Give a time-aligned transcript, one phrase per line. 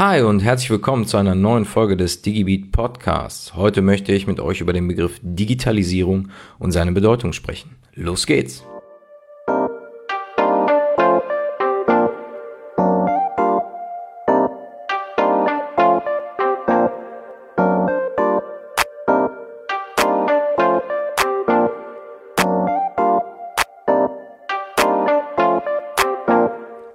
[0.00, 3.54] Hi und herzlich willkommen zu einer neuen Folge des DigiBeat Podcasts.
[3.54, 7.76] Heute möchte ich mit euch über den Begriff Digitalisierung und seine Bedeutung sprechen.
[7.96, 8.64] Los geht's!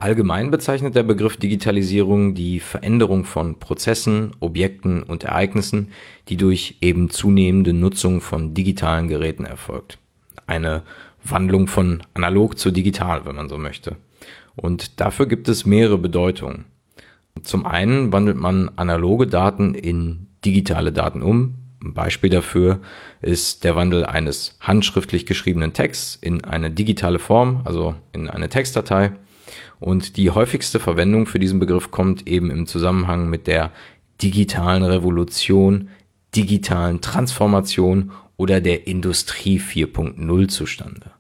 [0.06, 5.88] Allgemein bezeichnet der Begriff Digitalisierung die Veränderung von Prozessen, Objekten und Ereignissen,
[6.30, 9.98] die durch eben zunehmende Nutzung von digitalen Geräten erfolgt.
[10.45, 10.84] Eine
[11.23, 13.95] Wandlung von analog zu digital, wenn man so möchte.
[14.55, 16.66] Und dafür gibt es mehrere Bedeutungen.
[17.42, 21.56] Zum einen wandelt man analoge Daten in digitale Daten um.
[21.84, 22.80] Ein Beispiel dafür
[23.23, 29.14] ist der Wandel eines handschriftlich geschriebenen Texts in eine digitale Form, also in eine Textdatei.
[29.80, 33.72] Und die häufigste Verwendung für diesen Begriff kommt eben im Zusammenhang mit der
[34.22, 35.90] digitalen Revolution,
[36.36, 41.11] digitalen Transformation oder der Industrie 4.0 zustande.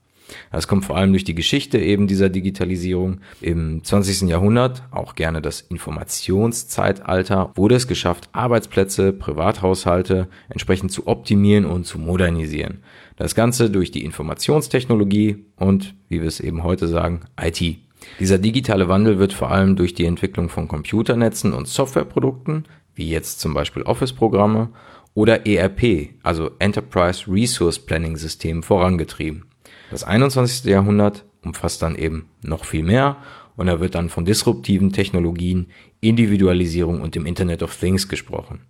[0.51, 3.19] Das kommt vor allem durch die Geschichte eben dieser Digitalisierung.
[3.41, 4.29] Im 20.
[4.29, 11.99] Jahrhundert, auch gerne das Informationszeitalter, wurde es geschafft, Arbeitsplätze, Privathaushalte entsprechend zu optimieren und zu
[11.99, 12.79] modernisieren.
[13.17, 17.84] Das Ganze durch die Informationstechnologie und, wie wir es eben heute sagen, IT.
[18.19, 23.39] Dieser digitale Wandel wird vor allem durch die Entwicklung von Computernetzen und Softwareprodukten, wie jetzt
[23.39, 24.69] zum Beispiel Office-Programme,
[25.13, 29.45] oder ERP, also Enterprise Resource Planning System, vorangetrieben.
[29.89, 30.65] Das 21.
[30.65, 33.17] Jahrhundert umfasst dann eben noch viel mehr
[33.55, 35.67] und da wird dann von disruptiven Technologien,
[36.01, 38.61] Individualisierung und dem Internet of Things gesprochen.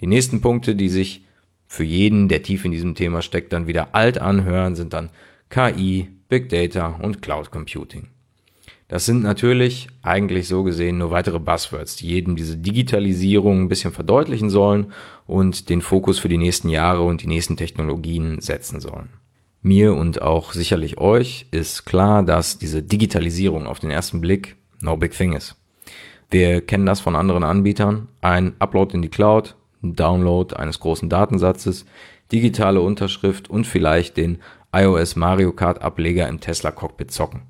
[0.00, 1.24] Die nächsten Punkte, die sich
[1.66, 5.10] für jeden, der tief in diesem Thema steckt, dann wieder alt anhören, sind dann
[5.48, 8.08] KI, Big Data und Cloud Computing.
[8.88, 13.92] Das sind natürlich eigentlich so gesehen nur weitere Buzzwords, die jedem diese Digitalisierung ein bisschen
[13.92, 14.92] verdeutlichen sollen
[15.26, 19.08] und den Fokus für die nächsten Jahre und die nächsten Technologien setzen sollen.
[19.62, 24.98] Mir und auch sicherlich euch ist klar, dass diese Digitalisierung auf den ersten Blick no
[24.98, 25.56] big thing ist.
[26.30, 28.08] Wir kennen das von anderen Anbietern.
[28.20, 31.86] Ein Upload in die Cloud, ein Download eines großen Datensatzes,
[32.30, 34.38] digitale Unterschrift und vielleicht den
[34.74, 37.42] iOS Mario Kart Ableger im Tesla Cockpit zocken.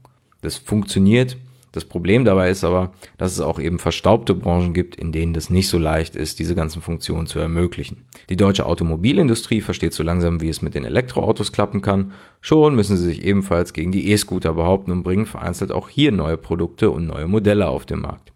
[0.45, 1.39] Das funktioniert.
[1.73, 5.51] Das Problem dabei ist aber, dass es auch eben verstaubte Branchen gibt, in denen das
[5.51, 8.05] nicht so leicht ist, diese ganzen Funktionen zu ermöglichen.
[8.29, 12.13] Die deutsche Automobilindustrie versteht so langsam, wie es mit den Elektroautos klappen kann.
[12.41, 16.37] Schon müssen sie sich ebenfalls gegen die E-Scooter behaupten und bringen vereinzelt auch hier neue
[16.37, 18.33] Produkte und neue Modelle auf den Markt.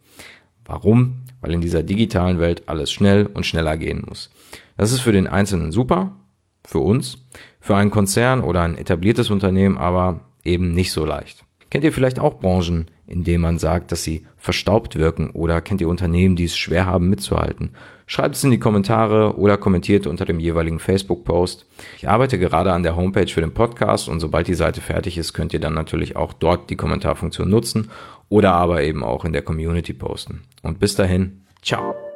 [0.65, 1.21] Warum?
[1.41, 4.31] Weil in dieser digitalen Welt alles schnell und schneller gehen muss.
[4.77, 6.17] Das ist für den Einzelnen super,
[6.65, 7.19] für uns,
[7.61, 11.45] für einen Konzern oder ein etabliertes Unternehmen aber eben nicht so leicht.
[11.71, 15.81] Kennt ihr vielleicht auch Branchen, in denen man sagt, dass sie verstaubt wirken oder kennt
[15.81, 17.71] ihr Unternehmen, die es schwer haben mitzuhalten?
[18.07, 21.67] Schreibt es in die Kommentare oder kommentiert unter dem jeweiligen Facebook-Post.
[21.99, 25.35] Ich arbeite gerade an der Homepage für den Podcast und sobald die Seite fertig ist,
[25.35, 27.91] könnt ihr dann natürlich auch dort die Kommentarfunktion nutzen
[28.31, 30.43] oder aber eben auch in der Community posten.
[30.63, 32.08] Und bis dahin, ciao.